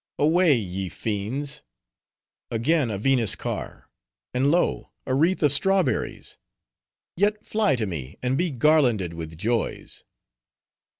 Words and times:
"Away! 0.17 0.55
ye 0.57 0.89
fiends." 0.89 1.61
"Again 2.49 2.89
a 2.89 2.97
Venus 2.97 3.35
car; 3.35 3.87
and 4.33 4.49
lo! 4.49 4.89
a 5.05 5.13
wreath 5.13 5.43
of 5.43 5.51
strawberries!—Yet 5.53 7.45
fly 7.45 7.75
to 7.75 7.85
me, 7.85 8.17
and 8.23 8.35
be 8.35 8.49
garlanded 8.49 9.13
with 9.13 9.37
joys." 9.37 10.03